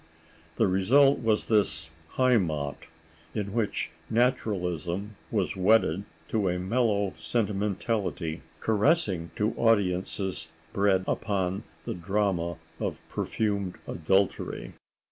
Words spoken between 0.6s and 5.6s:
result was this "Heimat," in which naturalism was